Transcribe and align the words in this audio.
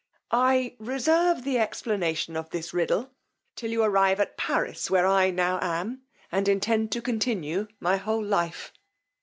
I 0.31 0.75
reserve 0.79 1.43
the 1.43 1.59
explanation 1.59 2.35
of 2.35 2.49
this 2.49 2.73
riddle 2.73 3.11
till 3.55 3.69
you 3.69 3.83
arrive 3.83 4.19
at 4.19 4.35
Paris, 4.35 4.89
where 4.89 5.05
I 5.05 5.29
now 5.29 5.59
am, 5.61 6.01
and 6.31 6.47
intend 6.47 6.91
to 6.93 7.03
continue 7.03 7.67
my 7.79 7.97
whole 7.97 8.25
life. 8.25 8.73